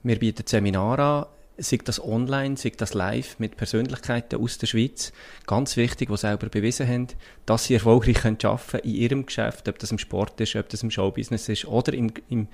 Wir 0.01 0.17
bieten 0.17 0.47
Seminare 0.47 1.03
an, 1.03 1.25
sei 1.57 1.77
das 1.77 2.03
online, 2.03 2.57
sei 2.57 2.71
das 2.75 2.95
live 2.95 3.37
mit 3.37 3.55
Persönlichkeiten 3.55 4.41
aus 4.41 4.57
der 4.57 4.65
Schweiz. 4.65 5.13
Ganz 5.45 5.77
wichtig, 5.77 6.09
die 6.09 6.17
selber 6.17 6.49
bewiesen 6.49 6.87
haben, 6.87 7.07
dass 7.45 7.65
sie 7.65 7.75
erfolgreich 7.75 8.25
arbeiten 8.25 8.39
können 8.39 8.83
in 8.83 8.95
ihrem 8.95 9.25
Geschäft, 9.27 9.69
ob 9.69 9.77
das 9.77 9.91
im 9.91 9.99
Sport 9.99 10.41
ist, 10.41 10.55
ob 10.55 10.67
das 10.69 10.81
im 10.81 10.89
Showbusiness 10.89 11.49
ist 11.49 11.65
oder 11.65 11.93
im, 11.93 12.11
im, 12.29 12.47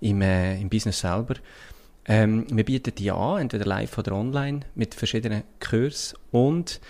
im, 0.00 0.20
äh, 0.20 0.60
im 0.60 0.68
Business 0.68 1.00
selber. 1.00 1.36
Ähm, 2.04 2.46
wir 2.50 2.64
bieten 2.64 2.94
die 2.96 3.10
an, 3.10 3.40
entweder 3.40 3.64
live 3.64 3.96
oder 3.96 4.12
online, 4.12 4.60
mit 4.74 4.94
verschiedenen 4.94 5.44
Kursen 5.58 6.18
und 6.32 6.80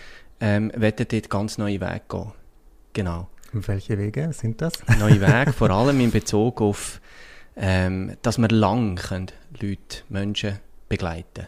ähm, 0.41 0.73
wollen 0.77 0.95
dort 0.97 1.31
ganz 1.31 1.57
neue 1.59 1.81
Wege 1.81 2.03
gehen. 2.09 2.33
Genau. 2.95 3.29
Welche 3.53 3.99
Wege 3.99 4.33
sind 4.33 4.61
das? 4.61 4.75
Neue 4.99 5.21
Wege, 5.21 5.53
vor 5.53 5.71
allem 5.71 6.01
in 6.01 6.11
Bezug 6.11 6.61
auf, 6.61 7.01
ähm, 7.57 8.17
dass 8.23 8.39
wir 8.39 8.49
lang 8.49 8.97
können 8.97 9.33
Leute, 9.61 10.03
Menschen 10.09 10.59
begleiten 10.89 11.47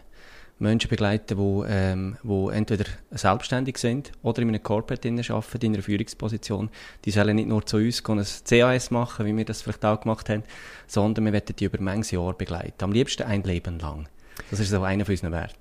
Menschen 0.61 0.89
begleiten, 0.89 1.37
die, 1.37 1.63
ähm, 1.67 2.17
wo 2.23 2.49
entweder 2.49 2.85
selbstständig 3.09 3.77
sind 3.77 4.11
oder 4.21 4.41
in 4.41 4.49
einem 4.49 4.63
Corporate 4.63 5.09
arbeiten, 5.09 5.65
in 5.65 5.73
einer 5.73 5.83
Führungsposition. 5.83 6.69
Die 7.03 7.11
sollen 7.11 7.35
nicht 7.35 7.49
nur 7.49 7.65
zu 7.65 7.77
uns 7.77 8.03
ein 8.07 8.23
CAS 8.47 8.91
machen, 8.91 9.25
wie 9.25 9.35
wir 9.35 9.43
das 9.43 9.63
vielleicht 9.63 9.83
auch 9.83 9.99
gemacht 9.99 10.29
haben, 10.29 10.43
sondern 10.87 11.25
wir 11.25 11.33
werden 11.33 11.55
die 11.57 11.65
über 11.65 11.81
manches 11.81 12.11
Jahr 12.11 12.33
begleiten. 12.33 12.83
Am 12.83 12.91
liebsten 12.91 13.23
ein 13.23 13.43
Leben 13.43 13.79
lang. 13.79 14.07
Das 14.51 14.59
ist 14.59 14.69
so 14.69 14.81
einer 14.83 15.03
von 15.03 15.13
unseren 15.13 15.31
Werten. 15.31 15.55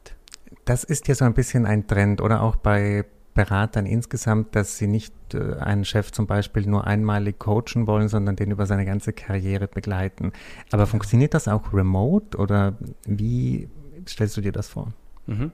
Das 0.67 0.85
ist 0.85 1.09
ja 1.09 1.15
so 1.15 1.25
ein 1.25 1.35
bisschen 1.35 1.67
ein 1.67 1.87
Trend, 1.87 2.21
oder 2.21 2.43
auch 2.43 2.57
bei 2.57 3.07
Beratern 3.35 3.87
insgesamt, 3.87 4.57
dass 4.57 4.79
sie 4.79 4.87
nicht 4.87 5.15
äh, 5.35 5.55
einen 5.55 5.85
Chef 5.85 6.11
zum 6.13 6.27
Beispiel 6.27 6.67
nur 6.67 6.87
einmalig 6.87 7.39
coachen 7.39 7.87
wollen, 7.87 8.09
sondern 8.09 8.37
den 8.37 8.51
über 8.51 8.67
seine 8.67 8.85
ganze 8.85 9.13
Karriere 9.13 9.69
begleiten. 9.69 10.33
Aber 10.73 10.87
funktioniert 10.87 11.35
das 11.35 11.49
auch 11.49 11.73
remote 11.73 12.37
oder 12.37 12.77
wie 13.05 13.69
stellst 14.09 14.37
du 14.37 14.41
dir 14.41 14.53
das 14.53 14.69
vor? 14.69 14.93
Mhm. 15.27 15.53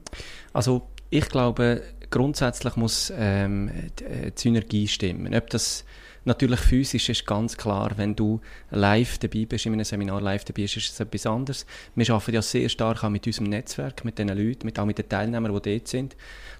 Also 0.52 0.88
ich 1.10 1.28
glaube, 1.28 1.82
grundsätzlich 2.10 2.76
muss 2.76 3.12
ähm, 3.16 3.70
die, 3.98 4.04
äh, 4.04 4.30
die 4.30 4.40
Synergie 4.40 4.88
stimmen. 4.88 5.34
Ob 5.34 5.50
das 5.50 5.84
Natürlich 6.26 6.58
physisch 6.58 7.08
ist 7.08 7.24
ganz 7.24 7.56
klar, 7.56 7.92
wenn 7.96 8.16
du 8.16 8.40
live 8.72 9.16
dabei 9.18 9.46
bist, 9.46 9.64
in 9.64 9.74
einem 9.74 9.84
Seminar 9.84 10.20
live 10.20 10.44
dabei 10.44 10.62
bist, 10.62 10.76
ist 10.76 10.90
es 10.90 10.98
etwas 10.98 11.24
anderes. 11.24 11.66
Wir 11.94 12.10
arbeiten 12.10 12.34
ja 12.34 12.42
sehr 12.42 12.68
stark 12.68 13.04
auch 13.04 13.10
mit 13.10 13.28
unserem 13.28 13.48
Netzwerk, 13.48 14.04
mit 14.04 14.18
den 14.18 14.28
Leuten, 14.28 14.66
mit, 14.66 14.76
auch 14.76 14.86
mit 14.86 14.98
den 14.98 15.08
Teilnehmern, 15.08 15.54
die 15.54 15.72
dort 15.78 15.86
sind. 15.86 16.16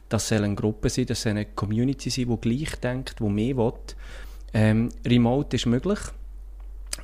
Das 0.09 0.29
soll 0.29 0.45
eine 0.45 0.55
Gruppe 0.55 0.89
sein, 0.89 1.07
das 1.07 1.23
soll 1.23 1.31
eine 1.31 1.47
Community 1.47 2.11
sein, 2.11 2.29
die 2.29 2.37
gleich 2.37 2.77
denkt, 2.77 3.17
die 3.19 3.25
mehr 3.25 3.57
will. 3.57 3.73
Ähm, 4.55 4.91
Remote 5.05 5.57
ist 5.57 5.67
möglich. 5.67 5.99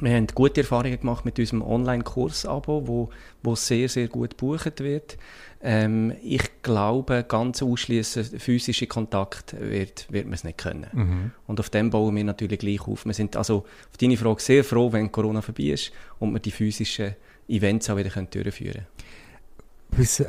Wir 0.00 0.14
haben 0.16 0.26
gute 0.28 0.62
Erfahrungen 0.62 0.98
gemacht 0.98 1.24
mit 1.24 1.38
unserem 1.38 1.62
Online-Kurs-Abo, 1.62 2.86
wo, 2.86 3.10
wo 3.42 3.54
sehr, 3.54 3.88
sehr 3.88 4.08
gut 4.08 4.30
gebucht 4.30 4.80
wird. 4.80 5.16
Ähm, 5.62 6.12
ich 6.22 6.42
glaube, 6.62 7.24
ganz 7.26 7.62
ausschließen 7.62 8.24
physische 8.40 8.86
Kontakt 8.86 9.54
wird, 9.60 10.10
wird 10.10 10.24
man 10.24 10.34
es 10.34 10.44
nicht 10.44 10.58
können. 10.58 10.86
Mhm. 10.92 11.30
Und 11.46 11.60
auf 11.60 11.70
dem 11.70 11.90
bauen 11.90 12.16
wir 12.16 12.24
natürlich 12.24 12.58
gleich 12.58 12.80
auf. 12.86 13.06
Wir 13.06 13.14
sind 13.14 13.36
also 13.36 13.58
auf 13.58 13.96
deine 14.00 14.16
Frage 14.16 14.42
sehr 14.42 14.64
froh, 14.64 14.92
wenn 14.92 15.12
Corona 15.12 15.40
vorbei 15.40 15.64
ist 15.64 15.92
und 16.18 16.32
wir 16.32 16.40
die 16.40 16.50
physischen 16.50 17.14
Events 17.48 17.88
auch 17.90 17.96
wieder 17.96 18.10
durchführen 18.10 18.72
können. 18.72 18.86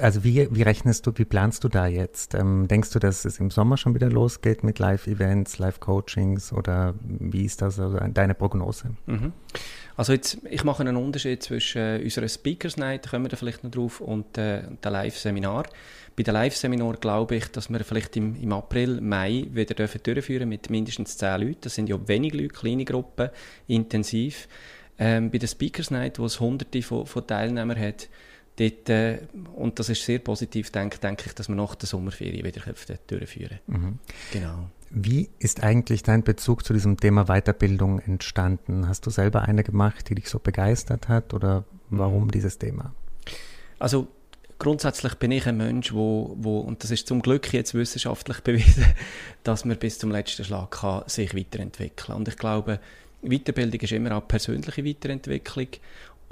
Also 0.02 0.24
wie, 0.24 0.48
wie 0.52 0.62
rechnest 0.62 1.08
du, 1.08 1.14
wie 1.16 1.26
planst 1.26 1.64
du 1.64 1.70
da 1.70 1.88
jetzt? 1.88 2.36
Ähm, 2.36 2.68
denkst 2.68 2.92
du, 2.92 3.00
dass 3.00 3.24
es 3.24 3.40
im 3.40 3.50
Sommer 3.50 3.78
schon 3.78 3.96
wieder 3.96 4.10
losgeht 4.10 4.64
mit 4.64 4.78
Live-Events, 4.80 5.58
Live-Coachings 5.58 6.52
oder 6.52 6.96
wie 7.02 7.46
ist 7.46 7.62
das 7.62 7.80
also 7.80 7.98
deine 7.98 8.36
Prognose? 8.36 8.90
Mhm. 9.06 9.32
Also 9.96 10.12
jetzt, 10.12 10.40
ich 10.50 10.64
mache 10.64 10.82
einen 10.82 10.98
Unterschied 10.98 11.44
zwischen 11.44 11.82
äh, 11.82 12.02
unserer 12.04 12.28
Speakers 12.28 12.78
Night, 12.78 13.10
kommen 13.10 13.26
wir 13.26 13.30
da 13.30 13.38
vielleicht 13.38 13.64
noch 13.64 13.72
drauf, 13.72 14.02
und 14.02 14.38
äh, 14.38 14.64
dem 14.64 14.92
Live-Seminar. 14.92 15.66
Bei 16.16 16.24
dem 16.24 16.34
Live-Seminar 16.34 16.98
glaube 16.98 17.36
ich, 17.36 17.48
dass 17.48 17.70
wir 17.70 17.80
vielleicht 17.84 18.18
im, 18.18 18.36
im 18.42 18.52
April, 18.54 19.02
Mai 19.02 19.46
wieder 19.52 19.76
dürfen 19.76 20.02
durchführen 20.04 20.50
mit 20.50 20.70
mindestens 20.70 21.18
zehn 21.18 21.42
Leuten. 21.42 21.62
Das 21.62 21.76
sind 21.76 21.90
ja 21.90 22.08
wenig 22.08 22.34
Leute, 22.34 22.50
kleine 22.50 22.86
Gruppen, 22.86 23.30
intensiv. 23.68 24.48
Ähm, 25.00 25.32
bei 25.32 25.38
der 25.38 25.48
Speakers 25.48 25.90
Night, 25.90 26.20
wo 26.20 26.26
es 26.26 26.40
hunderte 26.40 26.82
von, 26.82 27.06
von 27.06 27.26
Teilnehmern 27.26 27.80
hat, 27.80 28.10
dort, 28.58 28.90
äh, 28.90 29.20
und 29.56 29.80
das 29.80 29.90
ist 29.90 30.04
sehr 30.04 30.20
positiv, 30.20 30.72
denke, 30.72 31.00
denke 31.00 31.24
ich, 31.28 31.34
dass 31.34 31.50
wir 31.50 31.56
nach 31.56 31.76
der 31.76 31.88
Sommerferien 31.88 32.46
wieder 32.46 32.62
durchführen 33.08 33.60
mhm. 33.68 34.00
Genau. 34.32 34.70
Wie 34.96 35.30
ist 35.40 35.64
eigentlich 35.64 36.04
dein 36.04 36.24
Bezug 36.24 36.64
zu 36.64 36.72
diesem 36.72 36.98
Thema 36.98 37.26
Weiterbildung 37.26 38.00
entstanden? 38.00 38.88
Hast 38.88 39.06
du 39.08 39.10
selber 39.10 39.42
eine 39.42 39.64
gemacht, 39.64 40.08
die 40.10 40.16
dich 40.16 40.30
so 40.30 40.38
begeistert 40.38 41.08
hat 41.08 41.34
oder 41.34 41.64
warum 41.90 42.30
dieses 42.30 42.60
Thema? 42.60 42.94
Also 43.80 44.08
grundsätzlich 44.60 45.16
bin 45.16 45.32
ich 45.32 45.48
ein 45.48 45.58
Mensch, 45.58 45.94
wo, 45.94 46.36
wo 46.38 46.60
und 46.60 46.84
das 46.84 46.92
ist 46.92 47.08
zum 47.08 47.24
Glück 47.24 47.52
jetzt 47.54 47.74
wissenschaftlich 47.74 48.40
bewiesen, 48.44 48.86
dass 49.44 49.66
man 49.66 49.78
bis 49.78 49.98
zum 49.98 50.12
letzten 50.12 50.44
Schlag 50.44 50.70
kann 50.70 51.04
sich 51.08 51.36
weiterentwickeln. 51.36 52.16
Und 52.16 52.28
ich 52.28 52.38
glaube, 52.38 52.80
Weiterbildung 53.24 53.80
ist 53.80 53.92
immer 53.92 54.16
auch 54.16 54.28
persönliche 54.28 54.86
Weiterentwicklung 54.86 55.68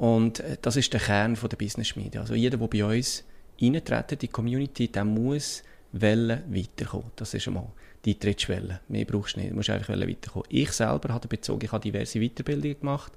und 0.02 0.40
äh, 0.40 0.58
das 0.60 0.78
ist 0.78 0.92
der 0.94 1.00
Kern 1.00 1.38
der 1.40 1.58
Business 1.58 1.96
Media. 1.96 2.22
Also 2.22 2.34
jeder, 2.34 2.58
der 2.58 2.68
bei 2.68 2.84
uns 2.84 3.24
eintritt, 3.62 4.20
die 4.20 4.28
Community, 4.30 4.88
der 4.88 5.06
muss 5.06 5.62
wollen 5.92 6.42
weiterkommen. 6.50 7.12
Das 7.16 7.36
ist 7.36 7.48
einmal 7.48 7.68
die 8.04 8.18
Trittschwelle. 8.18 8.80
Mehr 8.88 9.06
brauchst 9.06 9.36
du 9.36 9.42
nicht, 9.42 9.52
du 9.52 9.56
musst 9.56 9.70
einfach 9.70 9.90
weiterkommen. 9.90 10.48
Ich 10.50 10.72
selber 10.72 11.14
habe 11.14 11.28
bezogen, 11.28 11.64
ich 11.66 11.72
habe 11.72 11.84
diverse 11.84 12.20
Weiterbildungen 12.20 12.80
gemacht. 12.80 13.12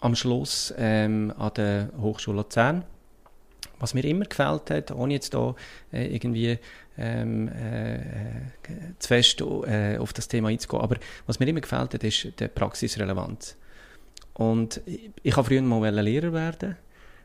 Am 0.00 0.14
Schluss 0.14 0.72
ähm, 0.78 1.30
an 1.36 1.52
der 1.56 1.90
Hochschule 2.00 2.38
Luzern. 2.38 2.84
Was 3.78 3.92
mir 3.92 4.04
immer 4.04 4.24
gefällt 4.24 4.70
hat, 4.70 4.92
ohne 4.92 5.12
jetzt 5.12 5.34
da 5.34 5.54
äh, 5.92 6.06
irgendwie 6.06 6.58
ähm, 6.96 7.48
äh, 7.48 8.96
zu 8.98 9.08
fest 9.08 9.42
äh, 9.42 9.98
auf 9.98 10.14
das 10.14 10.26
Thema 10.26 10.48
einzugehen, 10.48 10.82
aber 10.82 10.96
was 11.26 11.38
mir 11.38 11.48
immer 11.48 11.60
gefällt 11.60 11.92
hat, 11.92 12.02
ist 12.02 12.28
die 12.40 12.48
Praxisrelevanz. 12.48 13.56
Und 14.34 14.80
ich 15.22 15.36
habe 15.36 15.46
früher 15.46 15.62
mal 15.62 15.88
Lehrer 15.90 16.32
werden. 16.32 16.76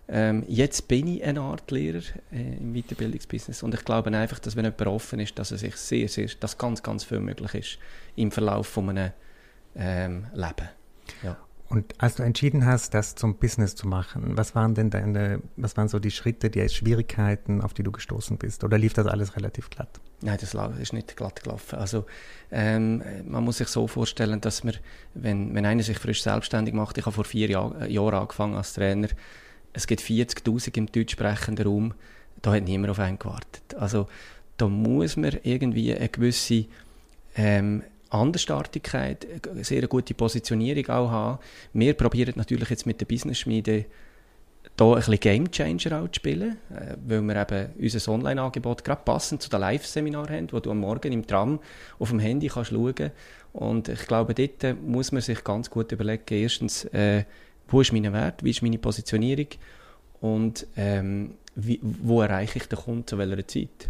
Ähm, 0.09 0.43
jetzt 0.47 0.87
bin 0.87 1.07
ich 1.07 1.23
eine 1.23 1.41
Art 1.41 1.69
Lehrer 1.69 2.01
äh, 2.31 2.57
im 2.57 2.73
Weiterbildungsbusiness 2.73 3.61
und 3.61 3.73
ich 3.73 3.83
glaube 3.83 4.09
einfach, 4.15 4.39
dass 4.39 4.55
wenn 4.55 4.63
jemand 4.63 4.87
offen 4.87 5.19
ist, 5.19 5.37
dass 5.37 5.51
es 5.51 5.59
sich 5.59 5.75
sehr, 5.75 6.07
sehr, 6.07 6.29
dass 6.39 6.57
ganz, 6.57 6.81
ganz 6.81 7.03
viel 7.03 7.19
möglich 7.19 7.53
ist 7.53 7.79
im 8.15 8.31
Verlauf 8.31 8.67
von 8.67 8.89
einem 8.89 9.11
ähm, 9.75 10.27
Leben. 10.33 10.69
Ja. 11.23 11.37
Und 11.69 11.95
als 11.97 12.15
du 12.15 12.23
entschieden 12.23 12.65
hast, 12.65 12.93
das 12.93 13.15
zum 13.15 13.35
Business 13.35 13.75
zu 13.75 13.87
machen, 13.87 14.37
was 14.37 14.55
waren 14.55 14.73
denn 14.73 14.89
deine, 14.89 15.41
was 15.57 15.75
waren 15.75 15.89
so 15.89 15.99
die 15.99 16.11
Schritte, 16.11 16.49
die 16.49 16.67
Schwierigkeiten, 16.69 17.61
auf 17.61 17.73
die 17.73 17.83
du 17.83 17.91
gestoßen 17.91 18.37
bist? 18.37 18.63
Oder 18.63 18.77
lief 18.77 18.93
das 18.93 19.05
alles 19.05 19.35
relativ 19.35 19.69
glatt? 19.69 19.99
Nein, 20.21 20.37
das 20.39 20.55
ist 20.79 20.93
nicht 20.93 21.17
glatt 21.17 21.43
gelaufen. 21.43 21.77
Also 21.77 22.05
ähm, 22.51 23.03
man 23.25 23.43
muss 23.43 23.57
sich 23.57 23.67
so 23.67 23.85
vorstellen, 23.87 24.39
dass 24.39 24.63
man, 24.63 24.75
wenn, 25.13 25.53
wenn 25.53 25.65
einer 25.65 25.83
sich 25.83 25.99
frisch 25.99 26.23
selbstständig 26.23 26.73
macht, 26.73 26.97
ich 26.97 27.05
habe 27.05 27.13
vor 27.13 27.25
vier 27.25 27.49
Jahr, 27.49 27.81
äh, 27.81 27.91
Jahren 27.91 28.15
angefangen 28.15 28.55
als 28.55 28.73
Trainer, 28.73 29.09
es 29.73 29.85
gibt 29.87 30.01
40'000 30.01 30.77
im 30.77 30.85
deutsch 30.87 31.13
sprechenden 31.13 31.67
Raum, 31.67 31.93
da 32.41 32.53
hat 32.53 32.63
niemand 32.63 32.91
auf 32.91 32.99
einen 32.99 33.19
gewartet. 33.19 33.75
Also 33.77 34.07
da 34.55 34.67
muss 34.67 35.17
man 35.17 35.37
irgendwie 35.43 35.93
eine 35.93 36.09
gewisse 36.09 36.65
ähm, 37.35 37.83
Andersartigkeit, 38.09 39.27
eine 39.49 39.63
sehr 39.63 39.87
gute 39.87 40.13
Positionierung 40.13 40.87
auch 40.89 41.11
haben. 41.11 41.39
Wir 41.73 41.93
probieren 41.93 42.33
natürlich 42.35 42.69
jetzt 42.69 42.85
mit 42.85 42.99
der 42.99 43.05
Business-Schmiede 43.05 43.85
hier 44.77 44.87
ein 44.87 44.95
bisschen 44.95 45.19
Game 45.19 45.51
Changer 45.51 46.01
auch 46.01 46.07
zu 46.07 46.15
spielen, 46.15 46.57
äh, 46.69 46.95
weil 47.05 47.21
wir 47.21 47.35
eben 47.41 47.69
unser 47.79 48.11
Online-Angebot 48.11 48.83
gerade 48.83 49.01
passend 49.03 49.41
zu 49.41 49.49
den 49.49 49.61
Live-Seminaren 49.61 50.35
haben, 50.35 50.51
wo 50.51 50.59
du 50.59 50.71
am 50.71 50.79
Morgen 50.79 51.11
im 51.11 51.25
Tram 51.25 51.59
auf 51.99 52.09
dem 52.09 52.19
Handy 52.19 52.47
kannst 52.47 52.71
schauen. 52.71 53.11
Und 53.53 53.89
ich 53.89 54.05
glaube, 54.05 54.33
dort 54.35 54.81
muss 54.81 55.11
man 55.11 55.21
sich 55.21 55.43
ganz 55.43 55.69
gut 55.69 55.91
überlegen, 55.91 56.23
erstens, 56.29 56.85
äh, 56.85 57.23
wo 57.67 57.81
ist 57.81 57.91
mein 57.91 58.11
Wert, 58.13 58.43
wie 58.43 58.51
ist 58.51 58.61
meine 58.61 58.77
Positionierung 58.77 59.47
und 60.21 60.67
ähm, 60.75 61.35
wie, 61.55 61.79
wo 61.81 62.21
erreiche 62.21 62.59
ich 62.59 62.67
den 62.67 62.77
Kunden 62.77 63.07
zu 63.07 63.17
welcher 63.17 63.47
Zeit. 63.47 63.89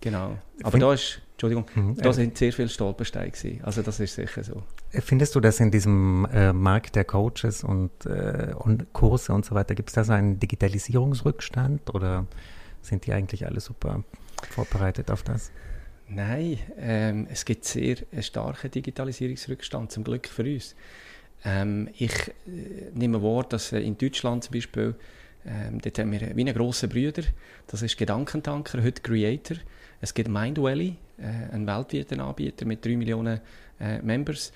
Genau. 0.00 0.38
Aber 0.62 0.70
Find 0.70 0.82
da 0.82 0.92
ist, 0.94 1.20
Entschuldigung, 1.32 1.66
mhm. 1.74 1.96
da 1.96 2.12
sind 2.12 2.36
sehr 2.36 2.52
viele 2.52 2.68
Stolpersteine 2.68 3.30
gewesen. 3.30 3.60
Also 3.62 3.82
das 3.82 4.00
ist 4.00 4.14
sicher 4.14 4.42
so. 4.42 4.62
Findest 4.90 5.34
du, 5.34 5.40
dass 5.40 5.60
in 5.60 5.70
diesem 5.70 6.26
äh, 6.32 6.52
Markt 6.52 6.96
der 6.96 7.04
Coaches 7.04 7.64
und, 7.64 8.06
äh, 8.06 8.54
und 8.58 8.92
Kurse 8.92 9.32
und 9.32 9.44
so 9.44 9.54
weiter, 9.54 9.74
gibt 9.74 9.90
es 9.90 9.94
da 9.94 10.04
so 10.04 10.12
einen 10.12 10.38
Digitalisierungsrückstand 10.38 11.94
oder 11.94 12.26
sind 12.82 13.06
die 13.06 13.12
eigentlich 13.12 13.46
alle 13.46 13.60
super 13.60 14.04
vorbereitet 14.50 15.10
auf 15.10 15.22
das? 15.22 15.52
Nein, 16.08 16.58
ähm, 16.78 17.28
es 17.30 17.44
gibt 17.44 17.64
sehr 17.64 17.98
einen 18.10 18.22
starken 18.22 18.70
Digitalisierungsrückstand, 18.70 19.92
zum 19.92 20.02
Glück 20.02 20.26
für 20.26 20.42
uns. 20.42 20.74
Ähm, 21.44 21.88
ich 21.96 22.12
äh, 22.28 22.90
nehme 22.94 23.22
wahr, 23.22 23.44
dass 23.44 23.72
in 23.72 23.96
Deutschland 23.96 24.44
zum 24.44 24.54
Beispiel, 24.54 24.96
ähm, 25.46 25.80
dort 25.80 25.98
haben 25.98 26.10
wir 26.10 26.20
wie 26.20 26.40
einen 26.40 26.54
grossen 26.54 26.88
Brüder, 26.88 27.22
das 27.68 27.82
ist 27.82 27.96
Gedankentanker, 27.96 28.82
heute 28.82 29.02
Creator. 29.02 29.58
Es 30.00 30.14
gibt 30.14 30.28
Mindvalley, 30.28 30.96
äh, 31.18 31.54
ein 31.54 31.66
weltweiter 31.66 32.22
Anbieter 32.24 32.66
mit 32.66 32.84
3 32.84 32.96
Millionen 32.96 33.40
äh, 33.78 34.00
Members. 34.02 34.52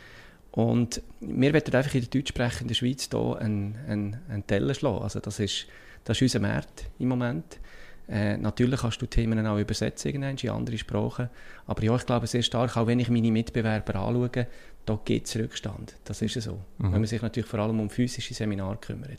Und 0.52 1.02
wir 1.20 1.52
werden 1.52 1.74
einfach 1.74 1.94
in 1.94 2.02
der 2.02 2.10
deutschsprechenden 2.10 2.74
Schweiz 2.74 3.08
hier 3.10 3.36
einen, 3.40 3.76
einen, 3.88 4.16
einen 4.28 4.46
Teller 4.46 4.74
schlagen. 4.74 5.02
Also 5.02 5.20
das 5.20 5.40
ist, 5.40 5.66
das 6.04 6.16
ist 6.16 6.22
unser 6.22 6.40
Markt 6.40 6.90
im 6.98 7.08
Moment. 7.08 7.58
Äh, 8.06 8.36
natürlich 8.36 8.80
kannst 8.80 9.00
du 9.00 9.06
Themen 9.06 9.46
auch 9.46 9.58
übersetzen 9.58 10.10
in 10.10 10.50
andere 10.50 10.78
Sprachen. 10.78 11.30
Aber 11.66 11.82
ja, 11.82 11.96
ich 11.96 12.06
glaube 12.06 12.26
sehr 12.26 12.42
stark, 12.42 12.76
auch 12.76 12.86
wenn 12.86 13.00
ich 13.00 13.08
meine 13.08 13.32
Mitbewerber 13.32 13.96
anschaue, 13.96 14.46
da 14.84 15.00
gibt 15.04 15.26
es 15.26 15.36
Rückstand. 15.36 15.96
Das 16.04 16.20
ist 16.20 16.40
so. 16.40 16.60
Mhm. 16.78 16.84
Wenn 16.84 17.00
man 17.00 17.06
sich 17.06 17.22
natürlich 17.22 17.48
vor 17.48 17.60
allem 17.60 17.80
um 17.80 17.88
physische 17.88 18.34
Seminare 18.34 18.76
kümmert. 18.76 19.18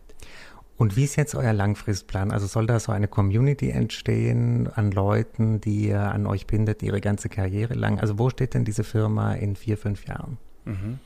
Und 0.77 0.97
wie 0.97 1.05
ist 1.05 1.15
jetzt 1.15 1.35
euer 1.35 1.53
Langfristplan? 1.53 2.31
Also 2.31 2.47
soll 2.47 2.67
da 2.67 2.79
so 2.79 2.91
eine 2.91 3.07
Community 3.07 3.69
entstehen 3.69 4.67
an 4.67 4.91
Leuten, 4.91 5.61
die 5.61 5.87
ihr 5.87 6.01
an 6.01 6.27
euch 6.27 6.47
bindet, 6.47 6.83
ihre 6.83 6.99
ganze 6.99 7.29
Karriere 7.29 7.75
lang? 7.75 7.99
Also 7.99 8.19
wo 8.19 8.29
steht 8.29 8.53
denn 8.53 8.65
diese 8.65 8.83
Firma 8.83 9.33
in 9.33 9.55
vier, 9.55 9.77
fünf 9.77 10.05
Jahren? 10.05 10.37
Mhm. 10.65 10.99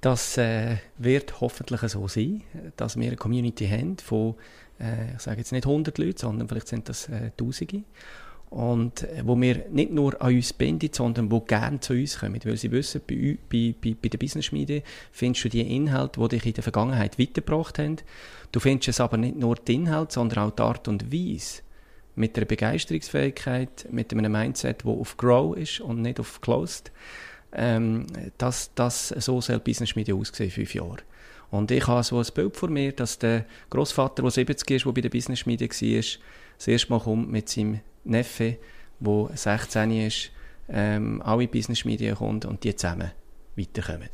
Das 0.00 0.36
äh, 0.36 0.76
wird 0.96 1.40
hoffentlich 1.40 1.80
so 1.90 2.06
sein, 2.06 2.42
dass 2.76 2.96
wir 2.96 3.06
eine 3.06 3.16
Community 3.16 3.66
haben 3.66 3.96
von, 3.96 4.34
äh, 4.78 5.14
ich 5.16 5.22
sage 5.22 5.38
jetzt 5.38 5.50
nicht 5.50 5.66
100 5.66 5.96
Leuten, 5.98 6.18
sondern 6.18 6.48
vielleicht 6.48 6.68
sind 6.68 6.88
das 6.88 7.08
äh, 7.08 7.30
Tausende 7.36 7.82
und 8.50 9.02
äh, 9.02 9.22
wo 9.24 9.38
wir 9.40 9.66
nicht 9.70 9.92
nur 9.92 10.20
an 10.22 10.34
uns 10.34 10.52
binden, 10.52 10.90
sondern 10.92 11.30
wo 11.30 11.40
gerne 11.40 11.80
zu 11.80 11.92
uns 11.92 12.18
kommen, 12.18 12.40
weil 12.44 12.56
sie 12.56 12.70
wissen, 12.70 13.02
bei, 13.06 13.36
bei, 13.48 13.74
bei, 13.80 13.94
bei 14.00 14.08
der 14.08 14.18
Business-Schmiede 14.18 14.82
findest 15.12 15.44
du 15.44 15.48
die 15.50 15.76
Inhalte, 15.76 16.20
die 16.20 16.28
dich 16.28 16.46
in 16.46 16.52
der 16.54 16.62
Vergangenheit 16.62 17.18
weitergebracht 17.18 17.78
haben. 17.78 17.96
Du 18.52 18.60
findest 18.60 18.88
es 18.88 19.00
aber 19.00 19.16
nicht 19.16 19.36
nur 19.36 19.56
die 19.56 19.74
Inhalte, 19.74 20.14
sondern 20.14 20.48
auch 20.48 20.54
die 20.54 20.62
Art 20.62 20.88
und 20.88 21.12
Weise, 21.12 21.62
mit 22.14 22.36
einer 22.36 22.46
Begeisterungsfähigkeit, 22.46 23.86
mit 23.90 24.12
einem 24.12 24.32
Mindset, 24.32 24.84
wo 24.84 25.00
auf 25.00 25.16
Grow 25.16 25.56
ist 25.56 25.80
und 25.80 26.02
nicht 26.02 26.18
auf 26.18 26.40
Closed. 26.40 26.90
Ähm, 27.52 28.06
das, 28.38 28.72
das, 28.74 29.08
so 29.08 29.40
soll 29.40 29.60
Business-Schmiede 29.60 30.14
aussehen, 30.14 30.50
fünf 30.50 30.74
Jahre. 30.74 30.98
Und 31.50 31.70
ich 31.70 31.86
habe 31.86 32.02
so 32.02 32.18
ein 32.18 32.26
Bild 32.34 32.56
vor 32.56 32.68
mir, 32.68 32.92
dass 32.92 33.18
der 33.18 33.44
Großvater, 33.70 34.22
der 34.22 34.30
70 34.30 34.70
ist, 34.70 34.84
der 34.84 34.92
bei 34.92 35.00
der 35.00 35.08
Business-Schmiede 35.08 35.68
war, 35.68 36.02
das 36.58 36.68
erste 36.68 36.90
Mal 36.90 37.00
kommt 37.00 37.30
mit 37.30 37.48
seinem 37.48 37.80
Neffe, 38.04 38.56
der 39.00 39.30
16 39.34 39.90
ist, 40.06 40.30
ähm, 40.68 41.22
alle 41.22 41.48
Business 41.48 41.84
Media 41.84 42.14
kommt 42.14 42.44
und 42.44 42.64
die 42.64 42.74
zusammen 42.74 43.12
weiterkommen. 43.56 44.08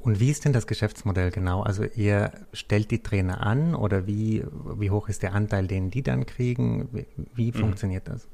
Und 0.00 0.18
wie 0.18 0.30
ist 0.30 0.46
denn 0.46 0.54
das 0.54 0.66
Geschäftsmodell 0.66 1.30
genau? 1.30 1.62
Also 1.62 1.84
ihr 1.84 2.32
stellt 2.54 2.90
die 2.90 3.02
Trainer 3.02 3.46
an 3.46 3.74
oder 3.74 4.06
wie, 4.06 4.42
wie 4.76 4.90
hoch 4.90 5.08
ist 5.08 5.22
der 5.22 5.34
Anteil, 5.34 5.66
den 5.66 5.90
die 5.90 6.02
dann 6.02 6.24
kriegen? 6.24 6.88
Wie, 6.92 7.06
wie 7.34 7.52
mhm. 7.52 7.54
funktioniert 7.54 8.08
das? 8.08 8.26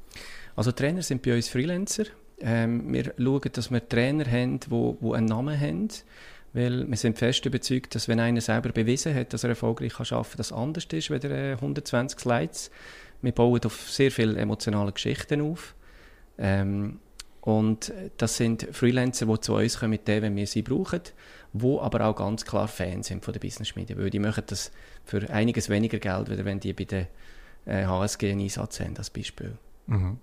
Also 0.55 0.71
Trainer 0.71 1.01
sind 1.01 1.21
bei 1.21 1.35
uns 1.35 1.49
Freelancer. 1.49 2.05
Ähm, 2.39 2.93
wir 2.93 3.13
schauen, 3.17 3.41
dass 3.51 3.69
wir 3.69 3.87
Trainer 3.87 4.25
haben, 4.31 4.59
die 4.59 5.13
einen 5.13 5.25
Namen 5.25 5.59
haben, 5.59 5.89
weil 6.57 6.87
wir 6.89 6.97
sind 6.97 7.17
fest 7.17 7.45
überzeugt, 7.45 7.93
dass 7.93 8.07
wenn 8.07 8.19
einer 8.19 8.41
selber 8.41 8.69
bewiesen 8.69 9.13
hat, 9.13 9.31
dass 9.31 9.43
er 9.43 9.51
erfolgreich 9.51 9.93
arbeiten 9.99 10.23
kann, 10.23 10.37
das 10.37 10.51
anders 10.51 10.85
ist, 10.85 11.11
als 11.11 11.23
120 11.23 12.19
Slides 12.19 12.71
wir 13.21 13.31
bauen 13.31 13.61
auf 13.65 13.89
sehr 13.89 14.11
viele 14.11 14.37
emotionale 14.39 14.91
Geschichten 14.91 15.41
auf. 15.41 15.75
Ähm, 16.37 16.99
und 17.41 17.93
das 18.17 18.37
sind 18.37 18.67
Freelancer, 18.71 19.25
die 19.25 19.39
zu 19.39 19.55
uns 19.55 19.79
kommen, 19.79 19.91
mit 19.91 20.07
denen, 20.07 20.21
wenn 20.23 20.35
wir 20.35 20.47
sie 20.47 20.61
brauchen, 20.61 21.01
die 21.53 21.77
aber 21.79 22.05
auch 22.05 22.15
ganz 22.15 22.45
klar 22.45 22.67
Fans 22.67 23.07
sind 23.07 23.23
von 23.23 23.33
der 23.33 23.39
Business 23.39 23.75
Media, 23.75 23.97
weil 23.97 24.09
die 24.09 24.19
machen 24.19 24.43
das 24.47 24.71
für 25.05 25.29
einiges 25.29 25.69
weniger 25.69 25.97
Geld, 25.97 26.29
wenn 26.43 26.59
die 26.59 26.73
bei 26.73 26.83
der 26.83 27.07
äh, 27.65 27.85
HSG 27.85 28.31
einen 28.31 28.41
Einsatz 28.41 28.79
haben, 28.79 28.97
als 28.97 29.09
Beispiel. 29.09 29.57
Mhm. 29.87 30.17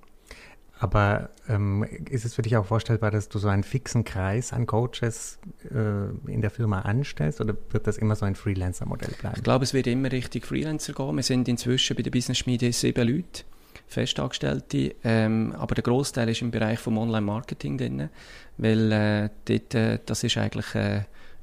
Aber 0.79 1.31
ähm, 1.49 1.85
ist 2.11 2.25
es 2.25 2.35
für 2.35 2.43
dich 2.43 2.57
auch 2.57 2.67
vorstellbar, 2.67 3.11
dass 3.11 3.29
du 3.29 3.39
so 3.39 3.49
einen 3.49 3.63
fixen 3.63 4.05
Kreis 4.05 4.53
an 4.53 4.67
Coaches 4.67 5.39
äh, 5.73 6.31
in 6.31 6.41
der 6.41 6.51
Firma 6.51 6.81
anstellst 6.81 7.41
oder 7.41 7.57
wird 7.71 7.87
das 7.87 7.97
immer 7.97 8.17
so 8.17 8.27
ein 8.27 8.35
Freelancer-Modell 8.35 9.15
bleiben? 9.21 9.37
Ich 9.37 9.45
glaube, 9.45 9.65
es 9.65 9.73
wird 9.73 9.87
immer 9.87 10.11
richtig 10.11 10.47
Freelancer 10.47 10.93
gehen. 10.93 11.17
Wir 11.17 11.23
sind 11.23 11.49
inzwischen 11.49 11.97
bei 11.97 12.03
der 12.03 12.11
Business 12.11 12.39
Schmiede 12.39 12.73
sieben 12.73 13.07
Leute, 13.07 13.45
Festangestellte, 13.87 14.95
ähm, 15.05 15.55
aber 15.57 15.77
der 15.77 15.85
Großteil 15.85 16.29
ist 16.29 16.43
im 16.43 16.51
Bereich 16.51 16.81
vom 16.81 16.99
Online-Marketing 16.99 17.79
drin, 17.79 18.09
weil 18.59 18.93
äh, 18.93 19.29
dort, 19.45 19.75
äh, 19.75 19.99
das 20.05 20.25
ist 20.25 20.37
eigentlich 20.37 20.75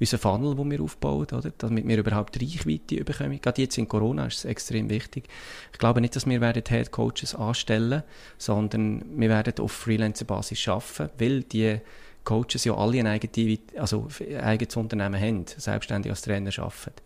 äh, 0.01 0.03
unser 0.03 0.17
Funnel, 0.17 0.55
den 0.55 0.71
wir 0.71 0.81
aufbauen, 0.81 1.27
oder? 1.31 1.51
damit 1.57 1.87
wir 1.87 1.97
überhaupt 1.97 2.41
Reichweite 2.41 3.03
bekommen. 3.03 3.39
Gerade 3.41 3.61
jetzt 3.61 3.77
in 3.77 3.87
Corona 3.87 4.25
ist 4.27 4.39
es 4.39 4.45
extrem 4.45 4.89
wichtig. 4.89 5.27
Ich 5.71 5.79
glaube 5.79 6.01
nicht, 6.01 6.15
dass 6.15 6.25
wir 6.25 6.41
werden 6.41 6.63
Head 6.67 6.91
Coaches 6.91 7.35
anstellen, 7.35 8.03
sondern 8.37 9.03
wir 9.19 9.29
werden 9.29 9.53
auf 9.59 9.71
Freelancer-Basis 9.71 10.67
arbeiten, 10.67 11.09
weil 11.19 11.43
die 11.43 11.79
Coaches 12.23 12.65
ja 12.65 12.75
alle 12.75 12.99
ein 12.99 13.07
eigenes, 13.07 13.59
also 13.77 14.07
eigenes 14.41 14.75
Unternehmen 14.75 15.19
haben, 15.19 15.45
selbstständig 15.57 16.11
als 16.11 16.21
Trainer 16.21 16.51
arbeiten. 16.57 17.01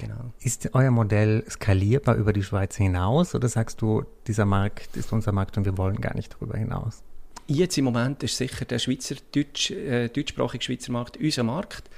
Genau. 0.00 0.32
Ist 0.40 0.68
euer 0.74 0.90
Modell 0.90 1.44
skalierbar 1.48 2.16
über 2.16 2.32
die 2.32 2.42
Schweiz 2.42 2.76
hinaus 2.76 3.36
oder 3.36 3.48
sagst 3.48 3.80
du, 3.82 4.04
dieser 4.26 4.44
Markt 4.44 4.96
ist 4.96 5.12
unser 5.12 5.30
Markt 5.30 5.56
und 5.58 5.64
wir 5.64 5.78
wollen 5.78 6.00
gar 6.00 6.16
nicht 6.16 6.34
darüber 6.34 6.58
hinaus? 6.58 7.02
Jetzt 7.46 7.76
im 7.76 7.84
Moment 7.84 8.22
ist 8.22 8.36
sicher 8.36 8.64
der 8.64 8.78
Schweizer, 8.78 9.16
Deutsch, 9.34 9.70
äh, 9.70 10.08
deutschsprachige 10.08 10.62
Schweizer 10.62 10.92
Markt 10.92 11.16
unser 11.16 11.42
Markt. 11.42 11.90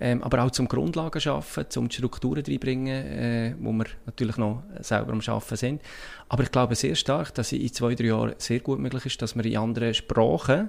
Ähm, 0.00 0.22
aber 0.22 0.44
auch 0.44 0.50
zum 0.52 0.68
Grundlagen 0.68 1.20
schaffen, 1.20 1.64
zum 1.70 1.90
Strukturen 1.90 2.44
reinbringen, 2.44 3.04
äh, 3.04 3.54
wo 3.58 3.72
wir 3.72 3.86
natürlich 4.06 4.36
noch 4.36 4.62
selber 4.80 5.12
am 5.12 5.20
Schaffen 5.20 5.56
sind. 5.56 5.82
Aber 6.28 6.44
ich 6.44 6.52
glaube 6.52 6.76
sehr 6.76 6.94
stark, 6.94 7.34
dass 7.34 7.50
in 7.50 7.72
zwei, 7.72 7.96
drei 7.96 8.06
Jahren 8.06 8.34
sehr 8.38 8.60
gut 8.60 8.78
möglich 8.78 9.06
ist, 9.06 9.20
dass 9.20 9.34
wir 9.34 9.44
in 9.44 9.56
anderen 9.56 9.92
Sprachen 9.94 10.68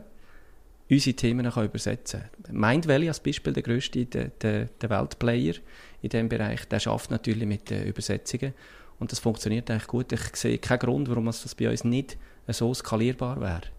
unsere 0.89 1.15
Themen 1.15 1.47
kann 1.47 1.65
übersetzen 1.65 2.23
können. 2.43 2.59
Mindvalley 2.59 3.07
als 3.07 3.19
Beispiel, 3.19 3.53
der 3.53 3.61
grösste, 3.61 4.05
der, 4.05 4.29
der, 4.41 4.65
der 4.65 4.89
Weltplayer 4.89 5.53
in 6.01 6.09
diesem 6.09 6.27
Bereich, 6.27 6.67
der 6.67 6.79
schafft 6.79 7.11
natürlich 7.11 7.47
mit 7.47 7.69
den 7.69 7.85
Übersetzungen. 7.85 8.55
Und 8.97 9.11
das 9.11 9.19
funktioniert 9.19 9.69
eigentlich 9.69 9.87
gut. 9.87 10.11
Ich 10.11 10.35
sehe 10.35 10.57
keinen 10.57 10.79
Grund, 10.79 11.07
warum 11.07 11.25
das 11.27 11.53
bei 11.53 11.69
uns 11.69 11.83
nicht 11.83 12.17
so 12.47 12.73
skalierbar 12.73 13.39
wäre. 13.39 13.78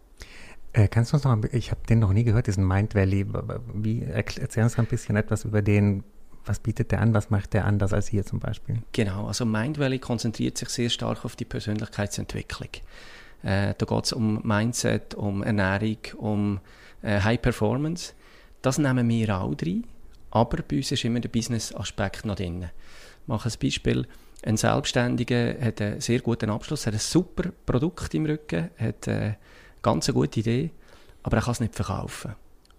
Äh, 0.73 0.89
kannst 0.89 1.12
du 1.12 1.17
uns 1.17 1.25
noch, 1.25 1.37
ich 1.53 1.71
habe 1.71 1.81
den 1.89 1.99
noch 1.99 2.12
nie 2.12 2.25
gehört, 2.25 2.47
diesen 2.47 2.67
Mind 2.67 2.95
Valley. 2.95 3.27
Wie, 3.75 4.03
erzähl 4.03 4.62
uns 4.62 4.79
ein 4.79 4.87
bisschen 4.87 5.17
etwas 5.17 5.45
über 5.45 5.62
den. 5.62 6.05
Was 6.47 6.59
bietet 6.59 6.91
der 6.91 7.00
an? 7.00 7.12
Was 7.12 7.29
macht 7.29 7.53
der 7.53 7.67
anders 7.67 7.93
als 7.93 8.09
hier 8.09 8.25
zum 8.25 8.41
Beispiel? 8.41 8.79
Genau, 8.93 9.27
also 9.27 9.45
Mind 9.45 9.79
Valley 9.79 9.99
konzentriert 9.99 10.57
sich 10.57 10.71
sehr 10.71 10.89
stark 10.89 11.25
auf 11.25 11.37
die 11.37 11.45
Persönlichkeitsentwicklung. 11.45 12.71
Äh, 13.43 13.75
da 13.77 13.87
geht 13.87 14.05
es 14.05 14.12
um 14.12 14.41
Mindset, 14.43 15.15
um 15.15 15.43
Ernährung, 15.43 15.99
um 16.17 16.61
äh, 17.03 17.21
High 17.21 17.43
Performance. 17.43 18.15
Das 18.62 18.79
nehmen 18.79 19.09
wir 19.09 19.39
auch 19.39 19.55
drin, 19.55 19.85
aber 20.31 20.62
bei 20.62 20.77
uns 20.77 20.93
ist 20.93 21.05
immer 21.05 21.21
der 21.21 21.29
Business-Aspekt 21.29 22.25
noch 22.25 22.37
drin. 22.37 22.62
Ich 22.62 23.29
mache 23.29 23.49
ein 23.49 23.55
Beispiel. 23.61 24.07
Ein 24.43 24.57
Selbstständiger 24.57 25.61
hat 25.61 25.83
einen 25.83 26.00
sehr 26.00 26.21
guten 26.21 26.49
Abschluss, 26.49 26.87
hat 26.87 26.95
ein 26.95 27.00
super 27.00 27.50
Produkt 27.67 28.15
im 28.15 28.25
Rücken, 28.25 28.71
hat 28.79 29.07
äh, 29.07 29.35
Ganz 29.83 30.09
eine 30.09 30.15
gute 30.15 30.41
Idee, 30.41 30.71
aber 31.23 31.39
er 31.39 31.43
kann 31.43 31.53
es 31.53 31.61
nicht 31.61 31.75
verkaufen. 31.75 32.35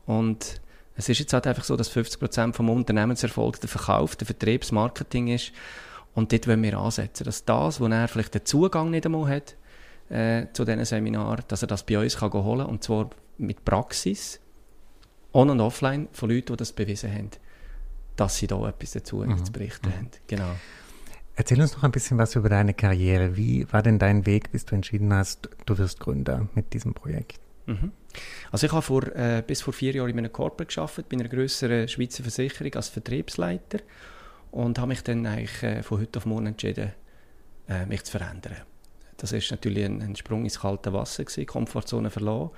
Und 0.06 0.62
es 0.96 1.10
ist 1.10 1.20
jetzt 1.20 1.34
halt 1.34 1.48
einfach 1.48 1.64
so, 1.64 1.76
dass 1.76 1.92
50% 1.92 2.54
vom 2.54 2.70
Unternehmenserfolg 2.70 3.60
der 3.60 3.70
Verkauf, 3.70 4.16
der 4.16 4.28
Vertriebsmarketing 4.28 5.30
ist. 5.30 5.52
Und 6.14 6.32
dort 6.32 6.48
wollen 6.48 6.62
wir 6.62 6.78
ansetzen, 6.78 7.24
dass 7.24 7.46
das, 7.46 7.80
wo 7.80 7.88
er 7.88 8.08
vielleicht 8.08 8.34
den 8.34 8.46
Zugang 8.46 8.92
nicht 8.92 9.06
einmal 9.06 9.30
hat 9.30 9.56
äh, 10.10 10.48
zu 10.54 10.66
diesen 10.66 10.84
Seminaren, 10.84 11.44
dass 11.48 11.62
er 11.62 11.68
das 11.68 11.86
bei 11.86 11.98
uns 11.98 12.18
kann 12.18 12.34
holen 12.34 12.60
kann. 12.60 12.70
Und 12.70 12.84
zwar 12.84 13.10
mit 13.38 13.64
Praxis, 13.64 14.40
on- 15.34 15.50
und 15.50 15.62
offline, 15.62 16.10
von 16.12 16.30
Leuten, 16.30 16.54
die 16.54 16.58
das 16.58 16.74
bewiesen 16.74 17.12
haben, 17.12 17.32
dass 18.18 18.36
sie 18.38 18.48
da 18.48 18.68
etwas 18.68 18.92
dazu 18.92 19.18
mhm. 19.18 19.44
zu 19.44 19.52
berichten 19.52 19.90
mhm. 19.90 19.94
haben. 19.94 20.10
Genau. 20.28 20.52
Erzähl 21.36 21.62
uns 21.62 21.74
noch 21.76 21.84
ein 21.84 21.92
bisschen 21.92 22.18
was 22.18 22.36
über 22.36 22.50
deine 22.50 22.74
Karriere. 22.74 23.38
Wie 23.38 23.72
war 23.72 23.82
denn 23.82 24.00
dein 24.00 24.26
Weg, 24.26 24.52
bis 24.52 24.66
du 24.66 24.76
entschieden 24.76 25.14
hast, 25.14 25.50
du 25.66 25.78
wirst 25.78 26.00
Gründer 26.00 26.48
mit 26.56 26.74
diesem 26.74 26.94
Projekt? 26.94 27.40
Mhm. 27.66 27.92
Also 28.52 28.68
ich 28.68 28.74
habe 28.74 28.82
vor, 28.82 29.04
äh, 29.16 29.44
bis 29.46 29.62
vor 29.62 29.74
vier 29.74 29.94
Jahren 29.94 30.10
in 30.10 30.18
einem 30.18 30.32
Corporate 30.32 30.74
gearbeitet, 30.74 31.10
bei 31.10 31.18
einer 31.18 31.30
grösseren 31.30 31.88
Schweizer 31.88 32.24
Versicherung 32.24 32.74
als 32.76 32.90
Vertriebsleiter 32.90 33.80
und 34.52 34.78
habe 34.78 34.90
mich 34.90 35.04
dann 35.04 35.26
eigentlich 35.26 35.64
äh, 35.64 35.84
von 35.84 36.02
heute 36.02 36.20
auf 36.20 36.26
morgen 36.26 36.48
entschieden, 36.48 36.92
äh, 37.70 37.86
mich 37.86 38.04
zu 38.04 38.18
verändern. 38.18 38.58
Das 39.18 39.32
ist 39.32 39.52
natürlich 39.52 39.86
ein, 39.86 40.02
ein 40.02 40.16
Sprung 40.16 40.44
ins 40.44 40.60
kalte 40.60 40.92
Wasser 40.94 41.24
gewesen, 41.24 41.46
Komfortzone 41.46 42.10
verloren 42.10 42.50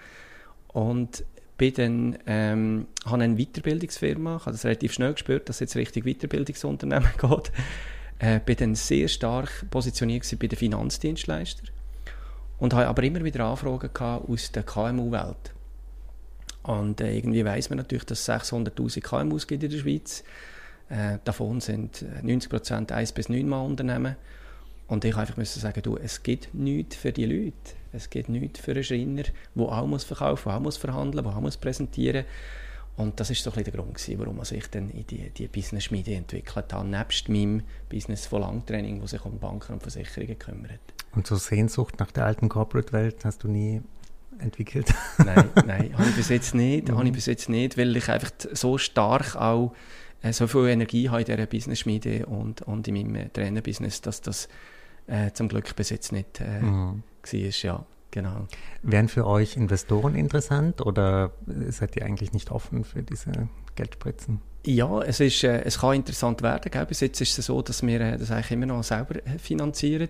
und 0.70 1.24
bin 1.58 1.74
dann 1.76 2.18
ähm, 2.26 2.88
habe 3.06 3.24
eine 3.24 3.36
Weiterbildungsfirma, 3.36 4.38
ich 4.38 4.42
habe 4.42 4.52
das 4.54 4.66
relativ 4.66 4.94
schnell 4.94 5.14
gespürt, 5.14 5.48
dass 5.50 5.58
es 5.58 5.60
jetzt 5.60 5.76
richtig 5.76 6.06
Weiterbildungsunternehmen 6.06 7.10
geht. 7.22 7.52
Äh, 8.24 8.40
bin 8.40 8.56
dann 8.56 8.76
sehr 8.76 9.10
stark 9.10 9.70
positioniert 9.70 10.26
bei 10.40 10.48
den 10.48 10.58
Finanzdienstleistern 10.58 11.68
und 12.58 12.74
habe 12.74 12.88
aber 12.88 13.04
immer 13.04 13.22
wieder 13.22 13.44
Anfragen 13.44 13.90
aus 13.98 14.50
der 14.50 14.64
KMU-Welt. 14.64 15.52
Und 16.62 17.02
äh, 17.02 17.18
irgendwie 17.18 17.44
weiß 17.44 17.70
man 17.70 17.80
natürlich, 17.80 18.06
dass 18.06 18.22
es 18.22 18.30
600'000 18.30 19.02
KMUs 19.02 19.46
gibt 19.46 19.64
in 19.64 19.72
der 19.72 19.78
Schweiz. 19.78 20.24
Äh, 20.88 21.18
davon 21.26 21.60
sind 21.60 22.06
90% 22.24 22.94
1 22.94 23.12
bis 23.12 23.28
9 23.28 23.46
Mal 23.46 23.60
Unternehmen. 23.60 24.16
Und 24.88 25.04
ich 25.04 25.18
einfach 25.18 25.36
müssen 25.36 25.60
sagen, 25.60 25.82
du, 25.82 25.98
es 25.98 26.24
gibt 26.24 26.54
nichts 26.54 26.96
für 26.96 27.12
die 27.12 27.26
Leute. 27.26 27.76
Es 27.92 28.10
gibt 28.10 28.30
nichts 28.30 28.62
für 28.62 28.72
einen 28.72 28.86
Schreiner, 28.86 29.24
der 29.54 29.66
auch 29.66 29.86
muss 29.86 30.06
verkaufen, 30.06 30.48
der 30.48 30.56
auch 30.56 30.62
muss 30.62 30.78
verhandeln, 30.78 31.26
der 31.26 31.36
auch 31.36 31.42
muss 31.42 31.58
präsentieren. 31.58 32.24
Und 32.96 33.20
das 33.20 33.32
ist 33.32 33.44
so 33.44 33.50
ein 33.50 33.56
bisschen 33.56 33.72
der 33.72 33.82
Grund, 33.82 33.96
gewesen, 33.96 34.20
warum 34.20 34.40
ich 34.42 34.68
dann 34.68 34.92
in 34.92 35.08
die, 35.08 35.30
die 35.32 35.48
Business-Schmiede 35.48 36.14
entwickelt 36.14 36.74
habe, 36.74 36.88
nebst 36.88 37.28
meinem 37.28 37.64
Business 37.90 38.28
von 38.28 38.42
Langtraining, 38.42 39.02
das 39.02 39.12
sich 39.12 39.26
um 39.26 39.40
Banken 39.40 39.74
und 39.74 39.82
Versicherungen 39.82 40.38
kümmert. 40.38 40.80
Und 41.16 41.26
so 41.26 41.36
Sehnsucht 41.36 42.00
nach 42.00 42.12
der 42.12 42.26
alten 42.26 42.50
Corporate-Welt 42.50 43.26
hast 43.26 43.44
du 43.44 43.48
nie 43.48 43.82
entwickelt? 44.38 44.94
nein, 45.18 45.50
nein, 45.66 45.94
habe 45.98 46.10
ich 46.10 46.16
bis 46.16 46.30
jetzt 46.30 46.54
nicht. 46.54 46.90
Mhm. 46.90 46.98
Habe 46.98 47.08
ich 47.08 47.14
bis 47.14 47.26
jetzt 47.26 47.50
nicht, 47.50 47.78
weil 47.78 47.96
ich 47.96 48.10
einfach 48.10 48.32
so 48.52 48.78
stark 48.78 49.36
auch 49.36 49.74
äh, 50.22 50.32
so 50.32 50.46
viel 50.48 50.68
Energie 50.68 51.10
habe 51.10 51.22
in 51.22 51.26
dieser 51.26 51.46
Business-Schmiede 51.48 52.28
und, 52.28 52.62
und 52.62 52.88
in 52.88 52.94
meinem 52.94 53.34
Trainer-Business, 53.34 54.02
dass 54.02 54.22
das 54.22 54.48
äh, 55.08 55.32
zum 55.32 55.48
Glück 55.48 55.76
bis 55.76 55.90
jetzt 55.90 56.12
nicht 56.12 56.42
äh, 56.42 56.62
mhm. 56.62 57.04
war. 57.24 57.40
Ja, 57.40 57.86
genau. 58.14 58.48
Wären 58.84 59.10
für 59.10 59.28
euch 59.28 59.58
Investoren 59.58 60.16
interessant 60.16 60.80
oder 60.82 61.32
seid 61.70 61.96
ihr 61.98 62.06
eigentlich 62.06 62.32
nicht 62.32 62.52
offen 62.52 62.86
für 62.86 63.04
diese 63.04 63.32
Geldspritzen? 63.76 64.40
Ja, 64.66 65.02
es, 65.02 65.20
ist, 65.20 65.44
äh, 65.44 65.62
es 65.64 65.80
kann 65.80 65.96
interessant 65.96 66.42
werden. 66.42 66.72
Gell? 66.72 66.86
Bis 66.86 67.02
jetzt 67.02 67.20
ist 67.20 67.38
es 67.38 67.48
so, 67.48 67.62
dass 67.62 67.86
wir 67.86 68.00
äh, 68.00 68.18
das 68.18 68.32
eigentlich 68.32 68.52
immer 68.52 68.68
noch 68.68 68.84
selber 68.84 69.16
äh, 69.18 69.38
finanzieren. 69.38 70.08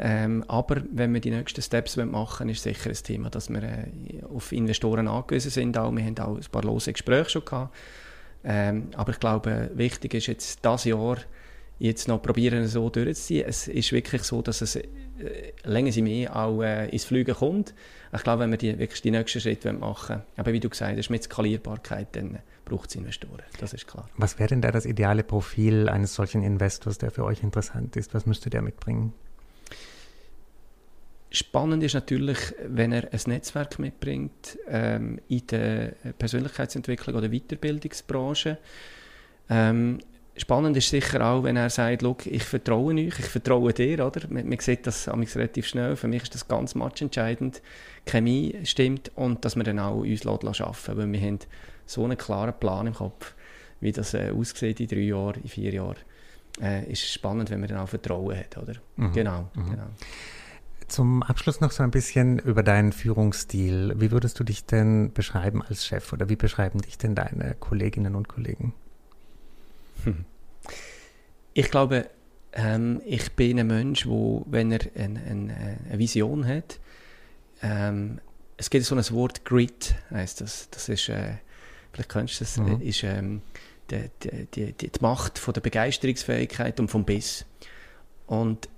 Ähm, 0.00 0.44
aber 0.48 0.82
wenn 0.90 1.14
wir 1.14 1.20
die 1.20 1.30
nächsten 1.30 1.62
Steps 1.62 1.96
machen 1.96 2.12
wollen, 2.12 2.48
ist 2.48 2.64
sicher 2.64 2.90
ein 2.90 2.96
Thema, 2.96 3.30
dass 3.30 3.50
wir 3.50 3.62
äh, 3.62 3.86
auf 4.34 4.50
Investoren 4.50 5.06
angewiesen 5.06 5.52
sind. 5.52 5.78
Auch. 5.78 5.94
Wir 5.94 6.04
haben 6.04 6.18
auch 6.18 6.36
ein 6.36 6.44
paar 6.50 6.64
lose 6.64 6.92
Gespräche 6.92 7.30
schon 7.30 7.44
gehabt. 7.44 7.76
Ähm, 8.42 8.88
aber 8.96 9.12
ich 9.12 9.20
glaube, 9.20 9.70
wichtig 9.74 10.14
ist 10.14 10.26
jetzt 10.26 10.58
das 10.64 10.84
Jahr 10.84 11.18
jetzt 11.78 12.08
noch 12.08 12.22
probieren, 12.22 12.66
so 12.66 12.88
durchzuziehen. 12.88 13.44
Es 13.46 13.68
ist 13.68 13.92
wirklich 13.92 14.22
so, 14.22 14.42
dass 14.42 14.60
es 14.60 14.76
äh, 14.76 15.52
länger 15.64 15.92
sie 15.92 16.02
mehr 16.02 16.34
auch 16.34 16.62
äh, 16.62 16.88
ins 16.88 17.04
Fliegen 17.04 17.34
kommt. 17.34 17.74
Ich 18.14 18.22
glaube, 18.22 18.42
wenn 18.42 18.50
wir 18.50 18.58
die, 18.58 18.78
wirklich 18.78 19.02
die 19.02 19.10
nächsten 19.10 19.40
Schritte 19.40 19.72
machen 19.72 20.16
wollen, 20.16 20.22
aber 20.36 20.52
wie 20.52 20.60
du 20.60 20.68
gesagt 20.68 20.96
hast, 20.96 21.10
mit 21.10 21.24
Skalierbarkeit, 21.24 22.08
dann 22.12 22.38
braucht 22.64 22.90
es 22.90 22.96
Investoren. 22.96 23.42
Das 23.58 23.72
ist 23.72 23.86
klar. 23.86 24.08
Was 24.16 24.38
wäre 24.38 24.48
denn 24.48 24.62
da 24.62 24.70
das 24.70 24.86
ideale 24.86 25.24
Profil 25.24 25.88
eines 25.88 26.14
solchen 26.14 26.42
Investors, 26.42 26.98
der 26.98 27.10
für 27.10 27.24
euch 27.24 27.42
interessant 27.42 27.96
ist? 27.96 28.14
Was 28.14 28.26
müsste 28.26 28.50
der 28.50 28.62
mitbringen? 28.62 29.12
Spannend 31.30 31.82
ist 31.82 31.94
natürlich, 31.94 32.38
wenn 32.64 32.92
er 32.92 33.12
ein 33.12 33.20
Netzwerk 33.26 33.80
mitbringt 33.80 34.56
ähm, 34.68 35.18
in 35.28 35.44
der 35.48 35.94
Persönlichkeitsentwicklung 36.16 37.16
oder 37.16 37.28
Weiterbildungsbranche. 37.28 38.58
Ähm, 39.50 39.98
spannend 40.36 40.76
ist 40.76 40.88
sicher 40.88 41.24
auch, 41.24 41.44
wenn 41.44 41.56
er 41.56 41.70
sagt, 41.70 42.02
ich 42.26 42.42
vertraue 42.44 42.94
euch, 42.94 43.18
ich 43.18 43.26
vertraue 43.26 43.72
dir, 43.72 44.06
oder? 44.06 44.20
Man, 44.28 44.48
man 44.48 44.58
sieht 44.58 44.86
das 44.86 45.08
relativ 45.08 45.66
schnell. 45.66 45.96
Für 45.96 46.08
mich 46.08 46.24
ist 46.24 46.34
das 46.34 46.48
ganz 46.48 46.74
entscheidend. 46.74 47.62
Chemie 48.06 48.56
stimmt 48.64 49.12
und 49.14 49.44
dass 49.44 49.56
wir 49.56 49.64
dann 49.64 49.78
auch 49.78 49.96
uns 49.98 50.26
arbeiten 50.26 50.96
weil 50.96 51.12
wir 51.12 51.20
haben 51.20 51.38
so 51.86 52.04
einen 52.04 52.18
klaren 52.18 52.54
Plan 52.58 52.86
im 52.86 52.94
Kopf, 52.94 53.34
wie 53.80 53.92
das 53.92 54.14
äh, 54.14 54.30
aussieht 54.30 54.80
in 54.80 54.88
drei 54.88 55.00
Jahren, 55.00 55.42
in 55.42 55.48
vier 55.48 55.72
Jahren. 55.72 55.96
Äh, 56.60 56.90
ist 56.90 57.10
spannend, 57.10 57.50
wenn 57.50 57.60
man 57.60 57.68
dann 57.68 57.78
auch 57.78 57.88
Vertrauen 57.88 58.36
hat, 58.36 58.56
oder? 58.58 58.74
Mhm. 58.96 59.12
Genau, 59.12 59.50
mhm. 59.54 59.70
genau. 59.70 59.86
Zum 60.86 61.22
Abschluss 61.22 61.60
noch 61.60 61.72
so 61.72 61.82
ein 61.82 61.90
bisschen 61.90 62.38
über 62.38 62.62
deinen 62.62 62.92
Führungsstil. 62.92 63.94
Wie 63.96 64.10
würdest 64.10 64.38
du 64.38 64.44
dich 64.44 64.66
denn 64.66 65.12
beschreiben 65.12 65.62
als 65.62 65.86
Chef 65.86 66.12
oder 66.12 66.28
wie 66.28 66.36
beschreiben 66.36 66.80
dich 66.80 66.98
denn 66.98 67.14
deine 67.14 67.54
Kolleginnen 67.58 68.14
und 68.14 68.28
Kollegen? 68.28 68.74
Ich 71.56 71.70
glaube, 71.70 72.10
ähm, 72.52 73.00
ich 73.06 73.30
bin 73.30 73.60
ein 73.60 73.68
Mensch, 73.68 74.08
wo, 74.08 74.44
wenn 74.50 74.72
er 74.72 74.80
ein, 74.96 75.16
ein, 75.16 75.50
eine 75.88 75.98
Vision 76.00 76.44
hat, 76.44 76.80
ähm, 77.62 78.20
es 78.56 78.70
gibt 78.70 78.84
so 78.84 78.96
ein 78.96 79.10
Wort 79.10 79.44
Grit, 79.44 79.94
heißt 80.10 80.40
das. 80.40 80.68
Das 80.70 80.88
ist, 80.88 81.08
äh, 81.08 81.34
vielleicht 81.92 82.10
kennst 82.10 82.40
du 82.40 82.44
das, 82.44 82.56
mhm. 82.56 82.80
ist 82.80 83.04
ähm, 83.04 83.42
die, 83.90 84.10
die, 84.22 84.72
die, 84.72 84.72
die, 84.72 84.90
Macht 85.00 85.38
von 85.38 85.54
der 85.54 85.60
Begeisterungsfähigkeit 85.60 86.80
und 86.80 86.90
vom 86.90 87.04
Biss. 87.04 87.44
Und 88.26 88.68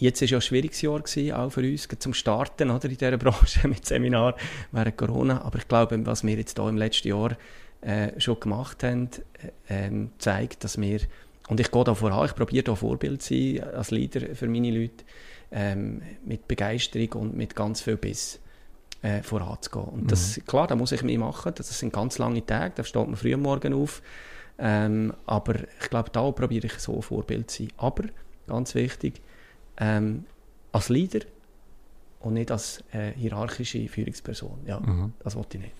Jetzt 0.00 0.22
war 0.22 0.28
ja 0.28 0.38
ein 0.38 0.42
schwieriges 0.42 0.80
Jahr 0.80 0.98
gewesen, 0.98 1.32
auch 1.32 1.50
für 1.50 1.60
uns, 1.60 1.86
zum 1.98 2.14
Starten 2.14 2.70
oder, 2.70 2.88
in 2.88 2.96
dieser 2.96 3.16
Branche 3.18 3.68
mit 3.68 3.84
Seminar 3.84 4.34
während 4.72 4.96
Corona. 4.96 5.42
Aber 5.42 5.58
ich 5.58 5.68
glaube, 5.68 6.06
was 6.06 6.24
wir 6.24 6.36
jetzt 6.36 6.58
hier 6.58 6.68
im 6.68 6.78
letzten 6.78 7.08
Jahr 7.08 7.36
äh, 7.82 8.18
schon 8.20 8.38
gemacht 8.40 8.82
haben, 8.84 9.08
äh, 9.68 9.86
ähm, 9.86 10.10
zeigt, 10.18 10.64
dass 10.64 10.80
wir, 10.80 11.00
und 11.48 11.60
ich 11.60 11.70
gehe 11.70 11.84
da 11.84 11.94
voran, 11.94 12.26
ich 12.26 12.34
probiere 12.34 12.64
da 12.64 12.74
Vorbild 12.74 13.22
zu 13.22 13.34
sein 13.34 13.64
als 13.74 13.90
Leader 13.90 14.34
für 14.34 14.48
meine 14.48 14.70
Leute, 14.70 15.04
ähm, 15.50 16.02
mit 16.24 16.46
Begeisterung 16.46 17.22
und 17.22 17.36
mit 17.36 17.56
ganz 17.56 17.80
viel 17.80 17.96
Biss 17.96 18.38
äh, 19.02 19.22
voranzugehen. 19.22 19.86
Und 19.86 20.12
das, 20.12 20.36
mhm. 20.36 20.44
klar, 20.44 20.66
da 20.66 20.76
muss 20.76 20.92
ich 20.92 21.02
mehr 21.02 21.18
machen, 21.18 21.52
das 21.56 21.78
sind 21.78 21.92
ganz 21.92 22.18
lange 22.18 22.44
Tage, 22.44 22.74
da 22.76 22.84
steht 22.84 23.06
man 23.06 23.16
früh 23.16 23.34
am 23.34 23.42
Morgen 23.42 23.72
auf, 23.72 24.02
ähm, 24.58 25.14
aber 25.26 25.54
ich 25.80 25.88
glaube, 25.88 26.10
da 26.10 26.30
probiere 26.30 26.66
ich 26.66 26.74
so 26.74 27.00
Vorbild 27.00 27.50
zu 27.50 27.64
sein. 27.64 27.72
Aber, 27.78 28.04
ganz 28.46 28.74
wichtig, 28.74 29.22
ähm, 29.78 30.24
als 30.72 30.90
Leader 30.90 31.20
und 32.20 32.34
nicht 32.34 32.50
als 32.50 32.84
äh, 32.92 33.12
hierarchische 33.12 33.88
Führungsperson. 33.88 34.60
Ja, 34.66 34.80
mhm. 34.80 35.14
das 35.20 35.34
wollte 35.34 35.56
ich 35.56 35.64
nicht. 35.64 35.79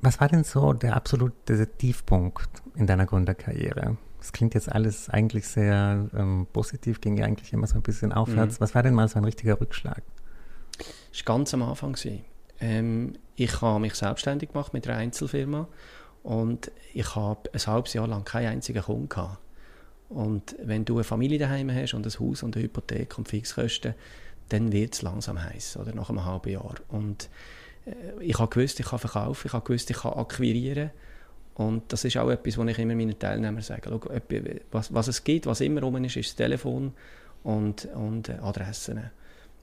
Was 0.00 0.20
war 0.20 0.28
denn 0.28 0.44
so 0.44 0.72
der 0.72 0.96
absolute 0.96 1.66
Tiefpunkt 1.78 2.48
in 2.76 2.86
deiner 2.86 3.06
Gründerkarriere? 3.06 3.96
Das 4.18 4.32
klingt 4.32 4.54
jetzt 4.54 4.70
alles 4.70 5.08
eigentlich 5.08 5.46
sehr 5.46 6.08
ähm, 6.14 6.46
positiv, 6.52 7.00
ging 7.00 7.16
ja 7.16 7.24
eigentlich 7.24 7.52
immer 7.52 7.66
so 7.66 7.76
ein 7.76 7.82
bisschen 7.82 8.12
aufwärts. 8.12 8.58
Mhm. 8.58 8.60
Was 8.62 8.74
war 8.74 8.82
denn 8.82 8.94
mal 8.94 9.08
so 9.08 9.18
ein 9.18 9.24
richtiger 9.24 9.60
Rückschlag? 9.60 10.02
Das 10.78 11.26
war 11.26 11.36
ganz 11.36 11.54
am 11.54 11.62
Anfang. 11.62 11.96
Ähm, 12.60 13.14
ich 13.36 13.60
habe 13.60 13.80
mich 13.80 13.94
selbstständig 13.94 14.52
gemacht 14.52 14.72
mit 14.72 14.88
einer 14.88 14.98
Einzelfirma 14.98 15.68
und 16.22 16.72
ich 16.92 17.14
habe 17.14 17.48
ein 17.52 17.66
halbes 17.66 17.92
Jahr 17.94 18.08
lang 18.08 18.24
keinen 18.24 18.48
einzigen 18.48 18.82
Kunden 18.82 19.08
gehabt. 19.08 19.38
Und 20.08 20.56
wenn 20.62 20.84
du 20.84 20.94
eine 20.94 21.04
Familie 21.04 21.38
daheim 21.38 21.70
hast 21.70 21.94
und 21.94 22.06
ein 22.06 22.18
Haus 22.18 22.42
und 22.42 22.56
eine 22.56 22.64
Hypothek 22.64 23.18
und 23.18 23.28
Fixkosten, 23.28 23.94
dann 24.48 24.72
wird 24.72 24.94
es 24.94 25.02
langsam 25.02 25.42
heiß, 25.42 25.76
oder 25.76 25.94
nach 25.94 26.08
einem 26.08 26.24
halben 26.24 26.50
Jahr. 26.50 26.74
Und 26.88 27.28
ich 28.20 28.38
habe 28.38 28.48
gewusst, 28.48 28.80
ich 28.80 28.86
kann 28.86 28.98
verkaufen, 28.98 29.46
ich 29.46 29.52
habe 29.52 29.64
gewusst, 29.64 29.90
ich 29.90 29.96
kann 29.98 30.12
akquirieren. 30.12 30.90
Und 31.54 31.92
das 31.92 32.04
ist 32.04 32.16
auch 32.16 32.30
etwas, 32.30 32.56
was 32.56 32.68
ich 32.68 32.78
immer 32.78 32.94
meinen 32.94 33.18
Teilnehmern 33.18 33.62
sage. 33.62 33.82
Schau, 33.88 34.00
was, 34.70 34.94
was 34.94 35.08
es 35.08 35.24
gibt, 35.24 35.46
was 35.46 35.60
immer 35.60 35.80
rum 35.80 36.02
ist, 36.04 36.16
ist 36.16 36.30
das 36.30 36.36
Telefon 36.36 36.92
und, 37.42 37.86
und 37.94 38.28
äh, 38.28 38.34
Adressen. 38.34 39.10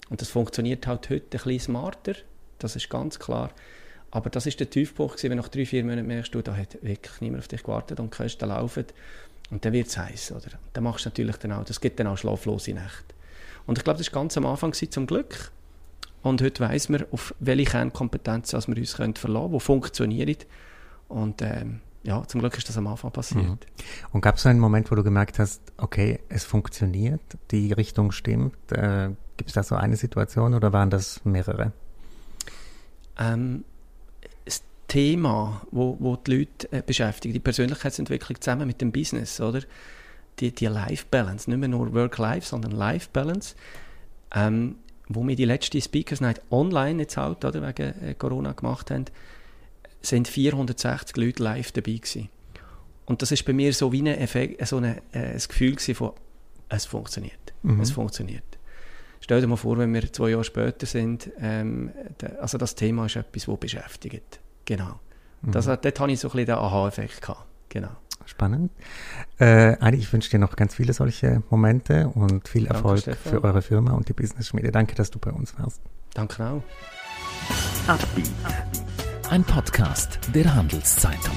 Und 0.09 0.21
das 0.21 0.29
funktioniert 0.29 0.85
halt 0.87 1.09
heute 1.09 1.25
ein 1.25 1.29
bisschen 1.29 1.59
smarter, 1.59 2.13
das 2.59 2.75
ist 2.75 2.89
ganz 2.89 3.17
klar. 3.17 3.51
Aber 4.11 4.29
das 4.29 4.45
ist 4.45 4.59
der 4.59 4.69
Tiefpunkt, 4.69 5.21
wenn 5.23 5.37
nach 5.37 5.49
drei, 5.49 5.65
vier 5.65 5.83
Monaten 5.83 6.07
merkst 6.07 6.33
du, 6.33 6.41
da 6.41 6.55
hat 6.55 6.77
wirklich 6.81 7.21
niemand 7.21 7.43
auf 7.43 7.47
dich 7.47 7.63
gewartet 7.63 7.99
und 7.99 8.13
die 8.13 8.17
Kosten 8.17 8.47
laufen. 8.49 8.85
Und 9.51 9.65
dann 9.65 9.73
wird 9.73 9.87
es 9.87 9.97
heiß, 9.97 10.31
oder? 10.31 10.57
Dann 10.73 10.83
machst 10.83 11.05
du 11.05 11.09
natürlich 11.09 11.37
dann 11.37 11.51
auch, 11.51 11.63
das 11.63 11.81
gibt 11.81 11.99
dann 11.99 12.07
auch 12.07 12.17
schlaflose 12.17 12.73
Nächte. 12.73 13.15
Und 13.67 13.77
ich 13.77 13.83
glaube, 13.83 13.97
das 13.97 14.11
war 14.13 14.21
ganz 14.21 14.37
am 14.37 14.45
Anfang 14.45 14.73
zum 14.73 15.07
Glück. 15.07 15.51
Und 16.25 16.41
heute 16.41 16.63
weiss 16.63 16.89
man, 16.89 17.05
auf 17.11 17.35
welche 17.39 17.65
Kernkompetenzen 17.65 18.59
wir 18.67 18.77
uns 18.77 18.95
können 18.95 19.13
verlassen 19.13 19.45
können, 19.45 19.53
die 19.53 19.59
funktionieren. 19.59 20.35
Und 21.07 21.41
ähm, 21.41 21.81
ja, 22.03 22.25
zum 22.27 22.41
Glück 22.41 22.57
ist 22.57 22.67
das 22.67 22.77
am 22.77 22.87
Anfang 22.87 23.11
passiert. 23.11 23.43
Mhm. 23.43 23.57
Und 24.11 24.21
gab 24.21 24.35
es 24.35 24.43
so 24.43 24.49
einen 24.49 24.59
Moment, 24.59 24.89
wo 24.89 24.95
du 24.95 25.03
gemerkt 25.03 25.37
hast, 25.37 25.61
okay, 25.77 26.19
es 26.29 26.43
funktioniert, 26.43 27.21
die 27.51 27.71
Richtung 27.73 28.11
stimmt? 28.11 28.55
Äh, 28.71 29.09
Gibt 29.37 29.49
es 29.49 29.53
da 29.53 29.63
so 29.63 29.75
eine 29.75 29.97
Situation 29.97 30.53
oder 30.53 30.73
waren 30.73 30.89
das 30.89 31.23
mehrere? 31.25 31.73
Ähm, 33.19 33.63
Thema, 34.87 35.61
wo, 35.71 35.97
wo 35.99 36.15
die 36.15 36.37
Leute 36.37 36.71
äh, 36.71 36.81
beschäftigt, 36.81 37.35
die 37.35 37.39
Persönlichkeitsentwicklung 37.39 38.39
zusammen 38.39 38.67
mit 38.67 38.81
dem 38.81 38.91
Business, 38.91 39.41
oder? 39.41 39.61
die, 40.39 40.51
die 40.53 40.65
Life-Balance, 40.65 41.49
nicht 41.49 41.59
mehr 41.59 41.69
nur 41.69 41.93
Work-Life, 41.93 42.47
sondern 42.47 42.71
Life-Balance, 42.71 43.55
ähm, 44.33 44.75
wo 45.07 45.27
wir 45.27 45.35
die 45.35 45.45
letzte 45.45 45.79
Speakers 45.81 46.21
Night 46.21 46.41
online 46.51 47.03
jetzt 47.03 47.17
halt, 47.17 47.45
oder, 47.45 47.65
wegen 47.65 48.01
äh, 48.01 48.13
Corona 48.15 48.53
gemacht 48.53 48.91
haben, 48.91 49.05
sind 50.01 50.27
460 50.27 51.17
Leute 51.17 51.43
live 51.43 51.71
dabei 51.71 51.93
gewesen. 51.93 52.29
Und 53.05 53.21
das 53.21 53.31
ist 53.31 53.45
bei 53.45 53.53
mir 53.53 53.73
so 53.73 53.91
wie 53.91 54.01
ein, 54.01 54.07
Effekt, 54.07 54.65
so 54.67 54.77
eine, 54.77 54.97
äh, 55.11 55.33
ein 55.33 55.41
Gefühl 55.47 55.77
von, 55.77 56.13
es 56.69 56.85
funktioniert. 56.85 57.53
Mhm. 57.61 57.81
Es 57.81 57.91
funktioniert. 57.91 58.43
Stell 59.19 59.41
dir 59.41 59.47
mal 59.47 59.55
vor, 59.55 59.77
wenn 59.77 59.93
wir 59.93 60.11
zwei 60.11 60.29
Jahre 60.29 60.43
später 60.43 60.85
sind, 60.85 61.29
ähm, 61.39 61.91
also 62.39 62.57
das 62.57 62.75
Thema 62.75 63.05
ist 63.05 63.15
etwas, 63.15 63.45
das 63.45 63.59
beschäftigt. 63.59 64.39
Genau. 64.65 64.99
Mhm. 65.41 65.51
Das, 65.51 65.65
dort 65.65 65.99
hatte 65.99 66.11
ich 66.11 66.19
so 66.19 66.27
ein 66.27 66.31
bisschen 66.31 66.45
den 66.45 66.55
Aha-Effekt. 66.55 67.21
Genau. 67.69 67.89
Spannend. 68.25 68.71
Äh, 69.37 69.77
Adi, 69.79 69.97
ich 69.97 70.11
wünsche 70.11 70.29
dir 70.29 70.39
noch 70.39 70.55
ganz 70.55 70.75
viele 70.75 70.93
solche 70.93 71.43
Momente 71.49 72.07
und 72.07 72.47
viel 72.47 72.65
Erfolg 72.67 73.03
Danke, 73.05 73.19
für 73.19 73.43
eure 73.43 73.61
Firma 73.61 73.91
und 73.91 74.09
die 74.09 74.13
Business 74.13 74.47
Schmiede. 74.47 74.71
Danke, 74.71 74.95
dass 74.95 75.11
du 75.11 75.19
bei 75.19 75.31
uns 75.31 75.57
warst. 75.59 75.81
Danke 76.13 76.43
auch. 76.43 76.63
Ein 79.29 79.43
Podcast 79.43 80.19
der 80.33 80.55
Handelszeitung. 80.55 81.35